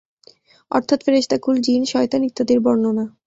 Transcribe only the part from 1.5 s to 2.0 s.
জিন,